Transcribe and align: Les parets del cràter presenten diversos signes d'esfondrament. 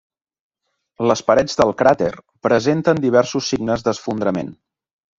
Les 1.11 1.21
parets 1.27 1.59
del 1.61 1.75
cràter 1.83 2.09
presenten 2.49 3.05
diversos 3.07 3.55
signes 3.55 3.89
d'esfondrament. 3.91 4.55